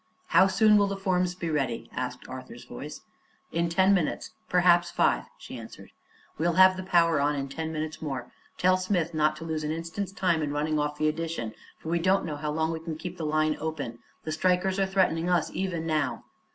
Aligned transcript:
"How 0.29 0.47
soon 0.47 0.77
will 0.79 0.87
the 0.87 0.97
forms 0.97 1.35
be 1.35 1.51
ready?" 1.51 1.87
asked 1.93 2.27
Arthur's 2.27 2.63
voice. 2.65 3.01
"In 3.51 3.69
ten 3.69 3.93
minutes 3.93 4.31
perhaps 4.49 4.89
five," 4.89 5.25
she 5.37 5.59
answered. 5.59 5.91
"We'll 6.39 6.53
have 6.53 6.75
the 6.75 6.81
power 6.81 7.19
on 7.21 7.35
in 7.35 7.47
ten 7.49 7.71
minutes 7.71 8.01
more. 8.01 8.31
Tell 8.57 8.77
Smith 8.77 9.13
not 9.13 9.35
to 9.35 9.45
lose 9.45 9.63
an 9.63 9.69
instant's 9.69 10.11
time 10.11 10.41
in 10.41 10.51
running 10.53 10.79
off 10.79 10.97
the 10.97 11.07
edition, 11.07 11.53
for 11.77 11.89
we 11.89 11.99
don't 11.99 12.25
know 12.25 12.37
how 12.37 12.49
long 12.49 12.71
we 12.71 12.79
can 12.79 12.97
keep 12.97 13.17
the 13.17 13.27
line 13.27 13.55
open. 13.59 13.99
The 14.23 14.31
strikers 14.31 14.79
are 14.79 14.87
threatening 14.87 15.29
us, 15.29 15.51
even 15.53 15.85
now." 15.85 16.23